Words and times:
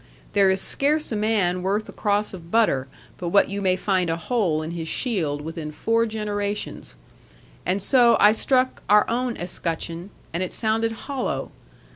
There 0.33 0.49
is 0.49 0.59
scarce 0.59 1.11
a 1.11 1.15
man 1.15 1.61
worth 1.61 1.87
a 1.87 1.91
cross 1.91 2.33
of 2.33 2.49
butter, 2.49 2.87
but 3.19 3.29
what 3.29 3.49
you 3.49 3.61
may 3.61 3.75
find 3.75 4.09
a 4.09 4.15
hole 4.17 4.63
in 4.63 4.71
his 4.71 4.87
shield 4.87 5.41
within 5.41 5.71
four 5.71 6.07
generations. 6.07 6.95
And 7.67 7.83
so 7.83 8.17
I 8.19 8.31
struck 8.31 8.81
our 8.89 9.07
own 9.07 9.37
escutcheon, 9.37 10.09
and 10.33 10.41
it 10.41 10.53
sounded 10.53 10.91
hollow. 10.93 11.51